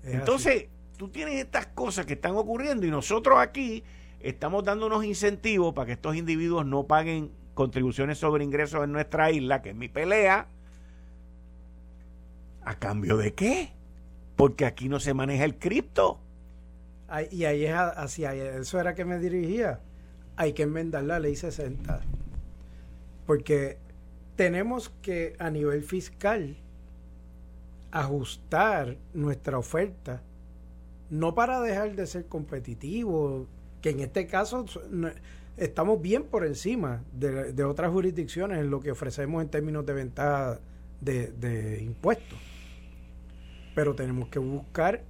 [0.02, 0.68] Entonces,
[1.02, 3.82] tú tienes estas cosas que están ocurriendo y nosotros aquí
[4.20, 9.32] estamos dando unos incentivos para que estos individuos no paguen contribuciones sobre ingresos en nuestra
[9.32, 10.46] isla, que es mi pelea.
[12.64, 13.72] ¿A cambio de qué?
[14.36, 16.20] Porque aquí no se maneja el cripto.
[17.32, 19.80] Y ahí es hacia eso era que me dirigía.
[20.36, 22.00] Hay que enmendar la ley 60.
[23.26, 23.78] Porque
[24.36, 26.58] tenemos que a nivel fiscal
[27.90, 30.22] ajustar nuestra oferta,
[31.12, 33.46] no para dejar de ser competitivo,
[33.82, 34.64] que en este caso
[35.58, 40.58] estamos bien por encima de, otras jurisdicciones en lo que ofrecemos en términos de ventaja
[41.02, 42.38] de, impuestos.
[43.74, 45.02] Pero tenemos que buscar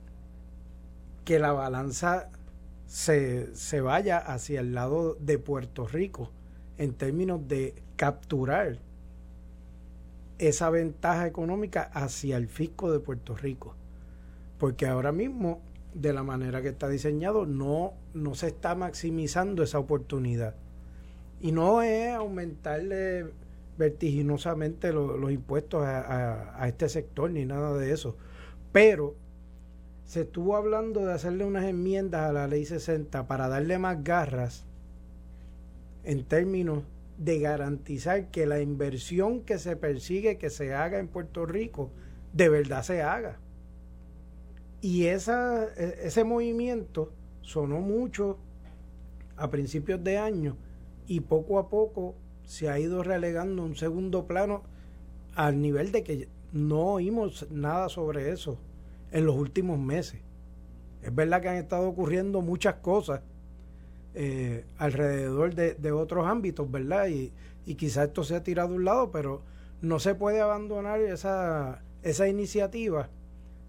[1.25, 2.31] que la balanza
[2.89, 6.33] se, se vaya hacia el lado de Puerto Rico
[6.79, 8.81] en términos de capturar
[10.41, 13.77] esa ventaja económica hacia el fisco de Puerto Rico.
[14.59, 15.61] Porque ahora mismo,
[15.95, 20.55] de la manera que está diseñado, no, no se está maximizando esa oportunidad.
[21.41, 23.27] Y no es aumentarle
[23.79, 28.17] vertiginosamente los impuestos a, a, este sector ni nada de eso.
[28.71, 29.17] Pero
[30.05, 34.65] se estuvo hablando de hacerle unas enmiendas a la ley 60 para darle más garras
[36.05, 36.85] en términos
[37.19, 41.91] de garantizar que la inversión que se persigue que se haga en Puerto Rico
[42.33, 43.39] de verdad se haga.
[44.83, 48.37] Y e, ese movimiento sonó mucho
[49.37, 50.57] a principios de año
[51.07, 54.65] y poco a poco se ha ido relegando un segundo plano
[55.37, 58.59] al nivel de que no oímos nada sobre eso
[59.13, 60.21] en los últimos meses.
[61.01, 63.23] Es verdad que han estado ocurriendo muchas cosas
[64.15, 67.07] eh, alrededor de, otros ámbitos, ¿verdad?
[67.07, 67.33] Y,
[67.67, 69.43] y quizás esto se ha tirado a un lado, pero
[69.81, 73.09] no se puede abandonar esa, esa iniciativa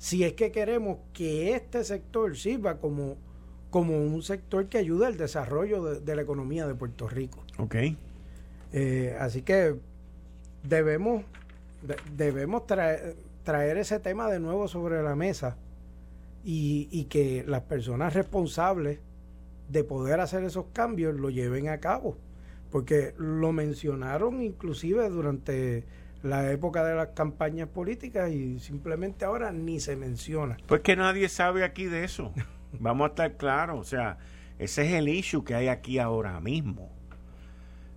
[0.04, 3.16] si es que queremos que este sector sirva como,
[3.70, 7.42] como un sector que ayude al desarrollo de, la economía de Puerto Rico.
[7.58, 7.76] Ok.
[8.74, 9.78] Eh, así que
[10.62, 11.24] debemos,
[12.18, 15.56] debemos traer, traer ese tema de nuevo sobre la mesa
[16.44, 19.00] y, y que las personas responsables
[19.70, 22.18] de poder hacer esos cambios lo lleven a cabo.
[22.72, 25.86] Porque lo mencionaron inclusive durante
[26.24, 30.58] la época de las campañas políticas y simplemente ahora ni se menciona.
[30.66, 32.32] Pues que nadie sabe aquí de eso.
[32.80, 33.80] Vamos a estar claros.
[33.80, 34.18] O sea,
[34.58, 36.90] ese es el issue que hay aquí ahora mismo.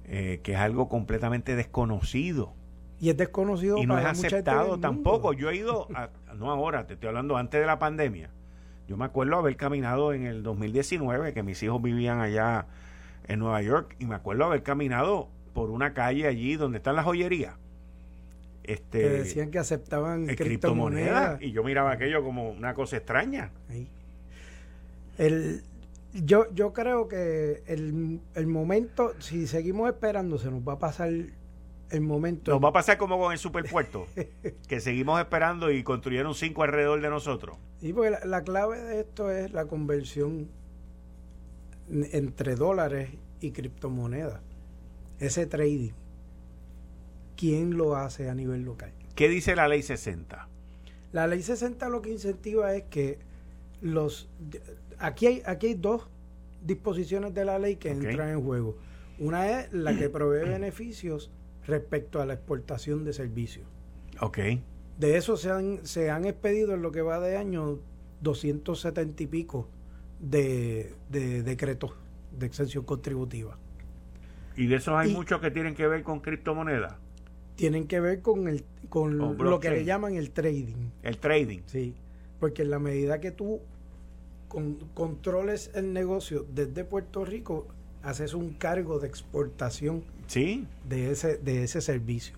[0.09, 2.53] Eh, que es algo completamente desconocido.
[3.01, 5.33] Y es desconocido y no es aceptado tampoco.
[5.33, 5.89] Yo he ido,
[6.37, 8.31] no ahora, te estoy hablando antes de la pandemia.
[8.89, 12.67] Yo me acuerdo haber caminado en el 2019, que mis hijos vivían allá
[13.27, 17.05] en Nueva York, y me acuerdo haber caminado por una calle allí donde están las
[17.05, 17.55] joyerías.
[18.67, 21.41] Este, que decían que aceptaban criptomonedas.
[21.41, 23.53] Y yo miraba aquello como una cosa extraña.
[25.19, 25.63] El,
[26.13, 31.11] yo, yo creo que el, el momento, si seguimos esperando, se nos va a pasar
[31.91, 32.51] el momento.
[32.51, 34.07] Nos va a pasar como con el superpuerto,
[34.69, 37.57] que seguimos esperando y construyeron cinco alrededor de nosotros.
[37.81, 40.49] Y porque la, clave de esto es la conversión
[41.91, 44.41] entre dólares y criptomonedas.
[45.21, 45.93] Ese trading.
[47.37, 48.93] ¿Quién lo hace a nivel local?
[49.15, 50.49] ¿Qué dice la ley 60?
[51.13, 53.19] La ley 60 lo que incentiva es que
[53.81, 54.29] los
[54.99, 56.09] aquí hay, aquí hay dos
[56.63, 58.77] disposiciones de la ley que entran en juego.
[59.19, 61.31] Una es la que provee beneficios
[61.67, 63.67] respecto a la exportación de servicios.
[64.21, 64.39] Ok.
[64.99, 67.79] De eso se han, se han expedido en lo que va de año
[68.23, 69.69] 270 y pico
[70.19, 71.93] de, decretos
[72.33, 73.59] de exención contributiva.
[74.57, 76.95] ¿Y de esos hay muchos que tienen que ver con criptomonedas?
[77.57, 80.91] Tienen que ver con, el, con lo que le llaman el trading.
[81.03, 81.61] El trading.
[81.67, 81.95] Sí,
[82.39, 83.61] porque en la medida que tú
[84.95, 87.67] controles el negocio desde Puerto Rico,
[88.03, 90.67] haces un cargo de exportación sí.
[90.89, 92.37] de, ese, de ese servicio.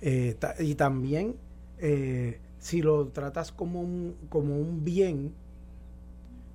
[0.00, 1.36] Eh, y también,
[1.78, 5.34] eh, si lo tratas como un, como un bien,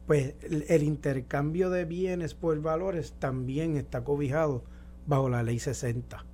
[0.08, 4.64] pues el, intercambio de bienes por valores también está cobijado
[5.08, 6.26] bajo la ley 60.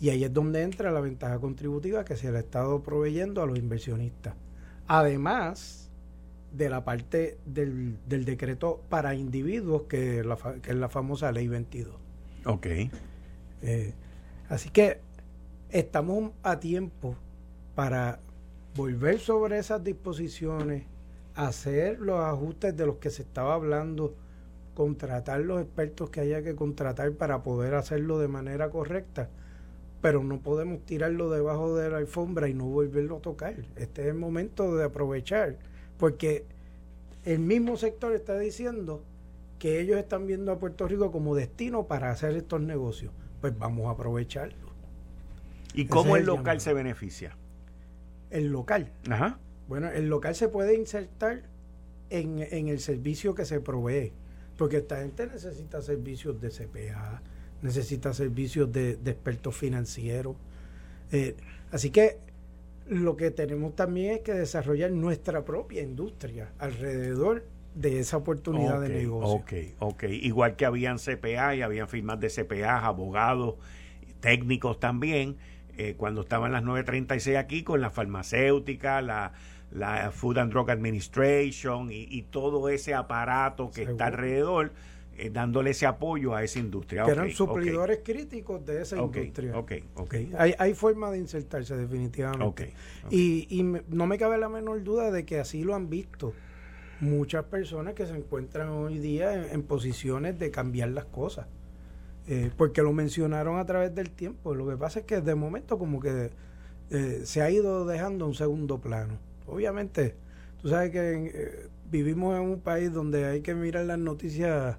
[0.00, 3.46] Y ahí es donde entra la ventaja contributiva que se le ha estado proveyendo a
[3.46, 4.34] los inversionistas.
[4.86, 5.90] Además
[6.52, 11.94] de la parte del, decreto para individuos, que, es la famosa ley 22.
[12.46, 12.66] Ok.
[13.62, 13.92] Eh,
[14.48, 15.00] así que
[15.70, 17.16] estamos a tiempo
[17.74, 18.20] para
[18.74, 20.84] volver sobre esas disposiciones,
[21.34, 24.14] hacer los ajustes de los que se estaba hablando,
[24.74, 29.28] contratar los expertos que haya que contratar para poder hacerlo de manera correcta,
[30.00, 33.54] pero no podemos tirarlo debajo de la alfombra y no volverlo a tocar.
[33.76, 35.56] Este es el momento de aprovechar,
[35.98, 36.44] porque
[37.24, 39.02] el mismo sector está diciendo
[39.58, 43.12] que ellos están viendo a Puerto Rico como destino para hacer estos negocios.
[43.40, 44.68] Pues vamos a aprovecharlo.
[45.74, 47.36] ¿Y cómo el, local se beneficia?
[48.30, 48.90] El local.
[49.08, 49.38] Ajá.
[49.68, 51.42] Bueno, el local se puede insertar
[52.10, 54.12] en, el servicio que se provee,
[54.56, 57.22] porque esta gente necesita servicios de CPA,
[57.62, 60.36] necesita servicios de, expertos financieros.
[61.12, 61.36] Eh,
[61.70, 62.18] así que
[62.86, 67.44] lo que tenemos también es que desarrollar nuestra propia industria alrededor
[67.74, 69.28] de esa oportunidad de negocio.
[69.28, 70.04] Ok, ok.
[70.04, 73.56] Igual que habían CPA y habían firmas de CPA, abogados,
[74.20, 75.36] técnicos también
[75.78, 79.32] eh, cuando estaban las 9.36 aquí con la farmacéutica, la,
[79.70, 84.72] la Food and Drug Administration y, todo ese aparato que está alrededor,
[85.18, 87.04] eh, dándole ese apoyo a esa industria.
[87.04, 89.58] Que eran suplidores críticos de esa industria.
[89.58, 90.14] Ok, ok.
[90.38, 92.72] Hay, hay forma de insertarse definitivamente.
[93.10, 96.32] Y, y no me cabe la menor duda de que así lo han visto
[97.00, 101.46] muchas personas que se encuentran hoy día en posiciones de cambiar las cosas.
[102.30, 104.54] Eh, porque lo mencionaron a través del tiempo.
[104.54, 106.30] Lo que pasa es que de momento como que
[106.90, 109.18] eh, se ha ido dejando un segundo plano.
[109.46, 110.14] Obviamente,
[110.60, 114.76] tú sabes que eh, vivimos en un país donde hay que mirar las noticias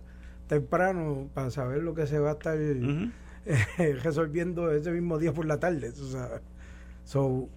[0.50, 2.58] temprano para saber lo que se va a estar
[4.04, 5.94] resolviendo ese mismo día por la tarde.
[7.06, 7.48] so,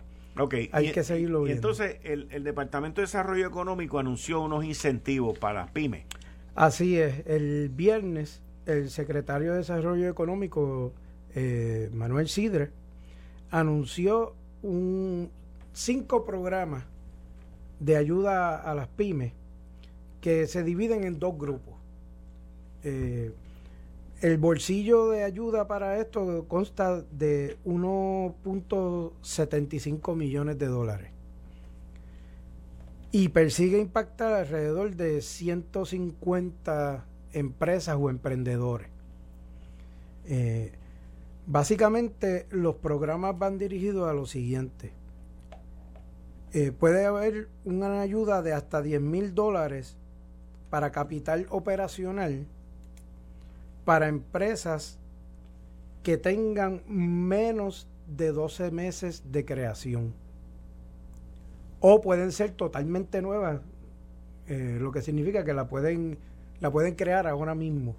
[0.70, 1.56] hay que seguirlo viendo.
[1.56, 6.04] entonces, el, el Departamento de Desarrollo Económico anunció unos incentivos para pymes.
[6.54, 10.92] Así es, el viernes el secretario de Desarrollo Económico,
[11.34, 12.70] eh, Manuel Sidre,
[13.50, 15.30] anunció un,
[15.72, 16.84] cinco programas
[17.80, 19.32] de ayuda a las pymes
[20.20, 21.71] que se dividen en dos grupos.
[22.84, 23.32] Eh,
[24.20, 31.10] el bolsillo de ayuda para esto consta de 1.75 millones de dólares
[33.10, 38.88] y persigue impactar alrededor de 150 empresas o emprendedores.
[40.24, 40.72] Eh,
[41.46, 44.92] básicamente los programas van dirigidos a lo siguiente.
[46.54, 49.96] Eh, puede haber una ayuda de hasta 10 mil dólares
[50.70, 52.46] para capital operacional
[53.84, 54.98] para empresas
[56.02, 60.14] que tengan menos de 12 meses de creación.
[61.80, 63.60] O pueden ser totalmente nuevas,
[64.46, 66.18] eh, lo que significa que la pueden
[66.62, 67.96] la pueden crear ahora mismo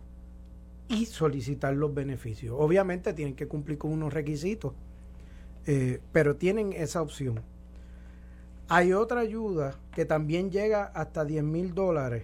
[0.87, 2.55] y solicitar los beneficios.
[2.57, 4.73] Obviamente tienen que cumplir con unos requisitos,
[5.67, 7.41] eh, pero tienen esa opción.
[8.69, 12.23] Hay otra ayuda que también llega hasta 10 mil dólares,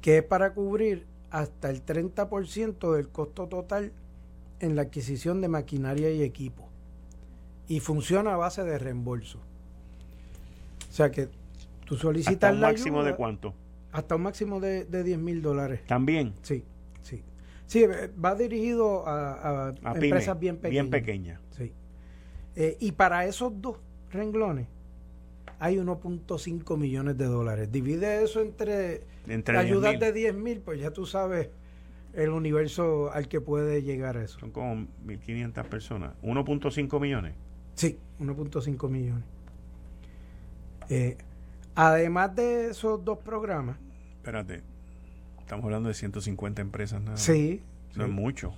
[0.00, 3.90] que es para cubrir hasta el 30% del costo total
[4.60, 6.68] en la adquisición de maquinaria y equipo.
[7.68, 9.38] Y funciona a base de reembolso.
[10.90, 11.30] O sea que
[11.86, 13.54] tú solicitas la máximo de cuánto?
[13.92, 15.80] Hasta un máximo de, de 10 mil dólares.
[15.86, 16.34] ¿También?
[16.42, 16.64] Sí,
[17.00, 17.24] sí.
[17.66, 20.70] Sí, eh, va dirigido a, empresas bien pequeñas.
[20.70, 21.40] Bien pequeñas.
[21.56, 21.72] Sí.
[22.56, 23.78] Eh, y para esos dos
[24.10, 24.66] renglones
[25.58, 27.72] hay 1.5 millones de dólares.
[27.72, 31.50] Divide eso entre, entre ayudas de 10 mil, pues ya tú sabes
[32.12, 34.38] el universo al que puede llegar eso.
[34.38, 36.12] Son como 1.500 personas.
[36.22, 37.34] ¿1.5 millones?
[37.74, 39.24] Sí, 1.5 millones.
[40.90, 41.16] Eh,
[41.74, 43.76] Además de esos dos programas.
[44.16, 44.62] Espérate,
[45.40, 47.16] estamos hablando de 150 empresas nada.
[47.16, 47.62] Sí.
[47.90, 48.52] Eso es mucho.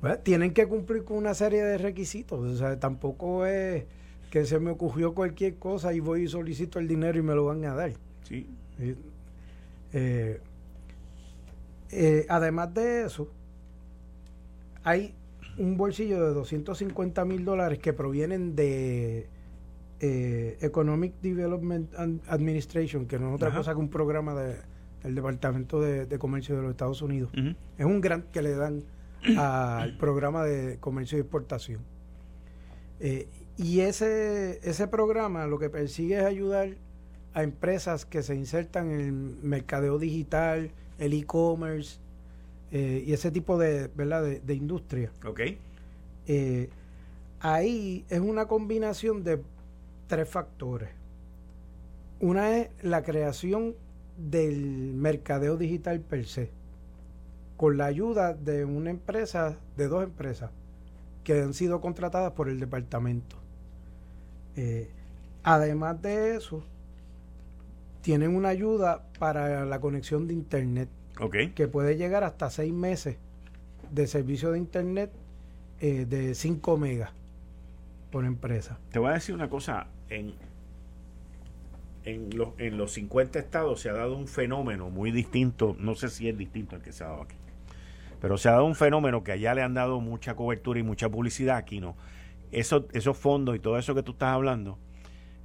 [0.00, 2.40] Pues, tienen que cumplir con una serie de requisitos.
[2.40, 3.84] O sea, tampoco es
[4.30, 7.46] que se me ocurrió cualquier cosa y voy y solicito el dinero y me lo
[7.46, 7.92] van a dar.
[8.22, 8.46] Sí.
[9.92, 10.40] Eh,
[11.92, 13.30] eh, además de eso,
[14.84, 15.14] hay
[15.58, 19.28] un bolsillo de 250 mil dólares que provienen de
[20.00, 21.92] eh, Economic Development
[22.28, 24.56] Administration, que no es otra cosa que un programa de,
[25.02, 27.30] del Departamento de, Comercio de los Estados Unidos.
[27.76, 28.82] Es un grant que le dan
[29.36, 31.80] al programa de comercio y exportación.
[33.00, 36.76] Eh, y ese, ese programa lo que persigue es ayudar
[37.34, 41.98] a empresas que se insertan en el mercadeo digital, el e-commerce
[42.72, 44.22] eh, y ese tipo de, ¿verdad?
[44.22, 45.12] de, industria.
[45.24, 45.40] Ok.
[46.26, 46.68] Eh,
[47.40, 49.42] ahí es una combinación de
[50.06, 50.90] tres factores.
[52.20, 53.74] Una es la creación
[54.18, 56.50] del mercadeo digital per se,
[57.56, 60.50] con la ayuda de una empresa, de dos empresas,
[61.24, 63.36] que han sido contratadas por el departamento.
[64.56, 64.90] Eh,
[65.42, 66.62] además de eso,
[68.02, 70.88] tienen una ayuda para la conexión de Internet,
[71.54, 73.16] que puede llegar hasta seis meses
[73.90, 75.10] de servicio de Internet
[75.80, 77.10] eh, de 5 megas
[78.10, 78.78] por empresa.
[78.90, 80.34] Te voy a decir una cosa, en,
[82.04, 86.08] en, los, en los 50 estados se ha dado un fenómeno muy distinto, no sé
[86.08, 87.36] si es distinto al que se ha dado aquí,
[88.20, 91.08] pero se ha dado un fenómeno que allá le han dado mucha cobertura y mucha
[91.08, 91.96] publicidad, aquí no.
[92.52, 94.78] Eso, esos fondos y todo eso que tú estás hablando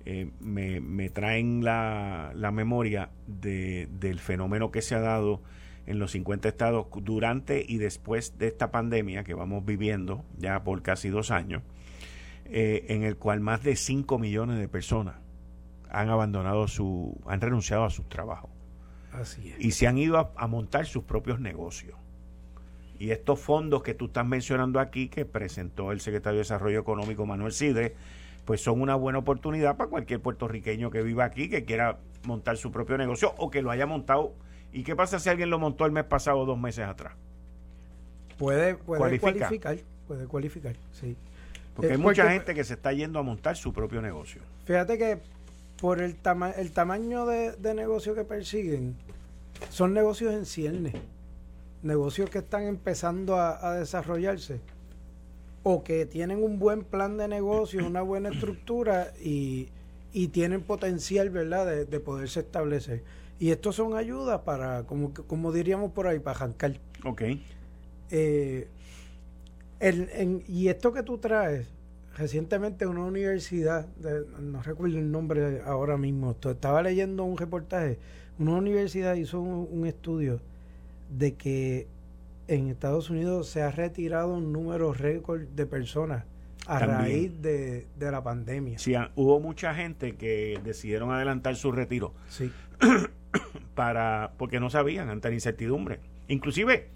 [0.05, 5.41] eh, me, me, traen la, la memoria de, del fenómeno que se ha dado
[5.87, 10.81] en los 50 estados durante y después de esta pandemia que vamos viviendo ya por
[10.81, 11.63] casi dos años,
[12.45, 15.15] eh, en el cual más de 5 millones de personas
[15.89, 18.49] han abandonado su, han renunciado a sus trabajos.
[19.11, 19.59] Así es.
[19.63, 21.97] Y se han ido a, montar sus propios negocios.
[22.97, 27.25] Y estos fondos que tú estás mencionando aquí, que presentó el secretario de Desarrollo Económico
[27.25, 27.95] Manuel Sidre,
[28.45, 32.71] pues son una buena oportunidad para cualquier puertorriqueño que viva aquí, que quiera montar su
[32.71, 34.33] propio negocio o que lo haya montado.
[34.71, 37.13] ¿Y qué pasa si alguien lo montó el mes pasado o dos meses atrás?
[38.37, 39.77] Puede, puede cualificar,
[40.07, 41.15] puede cualificar, sí.
[41.75, 44.41] Porque hay mucha gente que se está yendo a montar su propio negocio.
[44.65, 45.19] Fíjate que
[45.79, 46.17] por el,
[46.57, 48.95] el tamaño de, negocio que persiguen,
[49.69, 50.93] son negocios en ciernes,
[51.83, 54.59] negocios que están empezando a, desarrollarse
[55.67, 59.69] o que tienen un buen plan de negocio, una buena estructura y,
[60.31, 63.01] tienen potencial, ¿verdad?, de, poderse establecer.
[63.39, 66.79] Y estos son ayudas para, como, como diríamos por ahí, para arrancar.
[67.03, 67.23] Ok.
[68.11, 68.67] Eh,
[70.47, 71.67] y esto que tú traes,
[72.15, 73.87] recientemente una universidad,
[74.39, 77.97] no recuerdo el nombre ahora mismo, estaba leyendo un reportaje,
[78.37, 80.41] una universidad hizo un, estudio
[81.09, 81.87] de que
[82.47, 86.25] en Estados Unidos se ha retirado un número récord de personas
[86.67, 88.79] a raíz de, la pandemia.
[88.79, 92.13] Sí, hubo mucha gente que decidieron adelantar su retiro.
[92.29, 92.51] Sí.
[93.75, 95.99] para, porque no sabían ante la incertidumbre.
[96.27, 96.87] Inclusive,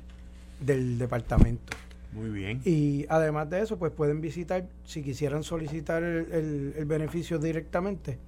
[0.61, 1.77] del departamento.
[2.13, 2.61] Muy bien.
[2.65, 8.19] Y además de eso, pues pueden visitar, si quisieran solicitar el, beneficio directamente,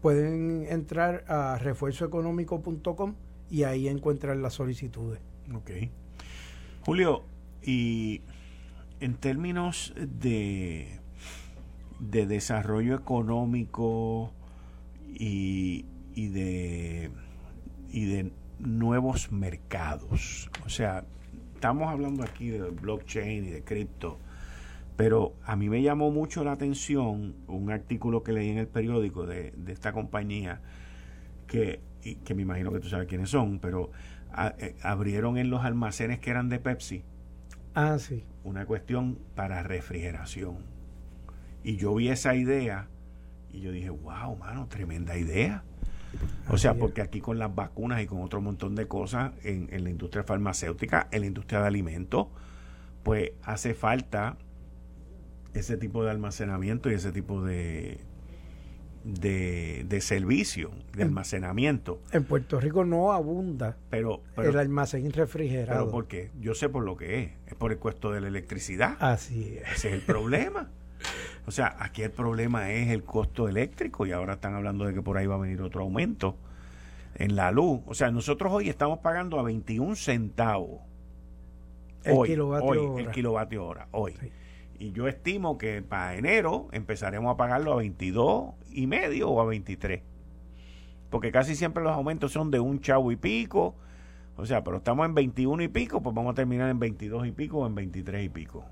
[0.00, 3.14] pueden entrar a refuerzoeconómico.com
[3.50, 5.18] y ahí encuentran las solicitudes.
[5.52, 5.70] Ok.
[6.82, 7.24] Julio,
[7.64, 8.22] y
[9.00, 11.00] en términos de,
[11.98, 14.32] de desarrollo económico
[15.14, 17.10] y, y, de,
[17.90, 21.04] y de nuevos mercados, o sea,
[21.54, 24.18] estamos hablando aquí de blockchain y de cripto,
[24.96, 29.26] pero a mí me llamó mucho la atención un artículo que leí en el periódico
[29.26, 30.60] de, esta compañía
[31.46, 31.80] que,
[32.24, 33.90] que me imagino que tú sabes quiénes son, pero
[34.58, 37.04] eh, abrieron en los almacenes que eran de Pepsi.
[37.74, 38.24] Ah, sí.
[38.44, 40.75] Una cuestión para refrigeración.
[41.66, 42.86] Y yo vi esa idea
[43.52, 45.64] y yo dije, wow, mano, tremenda idea.
[46.48, 49.90] O sea, porque aquí con las vacunas y con otro montón de cosas en, la
[49.90, 52.28] industria farmacéutica, en la industria de alimentos,
[53.02, 54.36] pues hace falta
[55.54, 57.98] ese tipo de almacenamiento y ese tipo de,
[59.02, 62.00] de, servicio, de almacenamiento.
[62.12, 65.80] En Puerto Rico no abunda pero, el almacén refrigerado.
[65.80, 68.96] Pero porque yo sé por lo que es, es por el costo de la electricidad.
[69.00, 69.78] Así es.
[69.78, 70.70] Ese es el problema.
[71.46, 75.02] O sea, aquí el problema es el costo eléctrico y ahora están hablando de que
[75.02, 76.36] por ahí va a venir otro aumento
[77.14, 77.80] en la luz.
[77.86, 80.80] O sea, nosotros hoy estamos pagando a 21 centavos.
[82.02, 83.02] El kilovatio hora.
[83.02, 84.14] El kilovatio hora, hoy.
[84.78, 89.44] Y yo estimo que para enero empezaremos a pagarlo a 22 y medio o a
[89.44, 90.02] 23.
[91.10, 93.76] Porque casi siempre los aumentos son de un chavo y pico.
[94.36, 97.32] O sea, pero estamos en 21 y pico, pues vamos a terminar en 22 y
[97.32, 98.64] pico o en 23 y pico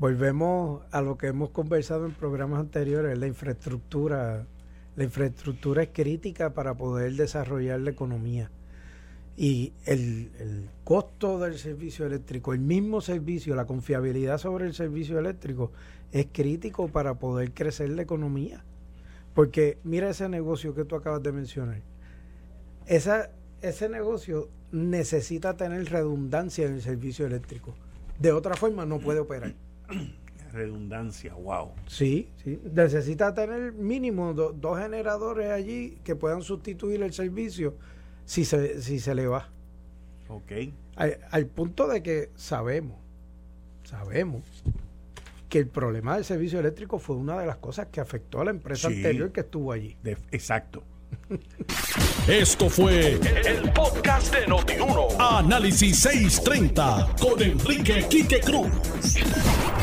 [0.00, 4.46] volvemos a lo que hemos conversado en programas anteriores, la infraestructura.
[4.96, 8.50] La infraestructura es crítica para poder desarrollar la economía.
[9.36, 15.70] Y el, costo del servicio eléctrico, el mismo servicio, la confiabilidad sobre el servicio eléctrico
[16.12, 18.64] es crítico para poder crecer la economía.
[19.34, 21.82] Porque mira ese negocio que tú acabas de mencionar.
[22.86, 23.30] Esa,
[23.62, 27.74] ese negocio necesita tener redundancia en el servicio eléctrico.
[28.18, 29.54] De otra forma no puede operar.
[30.52, 31.70] Redundancia, wow.
[31.86, 32.60] Sí, sí.
[32.72, 37.76] Necesita tener mínimo dos generadores allí que puedan sustituir el servicio
[38.24, 39.48] si se, si se le va.
[40.28, 40.52] Ok.
[40.96, 42.98] Al, punto de que sabemos,
[43.84, 44.42] sabemos
[45.48, 48.50] que el problema del servicio eléctrico fue una de las cosas que afectó a la
[48.50, 49.96] empresa anterior que estuvo allí.
[50.30, 50.82] exacto.
[52.28, 55.08] Esto fue el, podcast de Notiuno.
[55.18, 58.70] Análisis 630 con Enrique Quique Cruz.